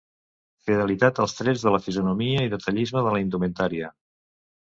[0.69, 3.93] Fidelitat als trets de la fisonomia i detallisme de la indumentària.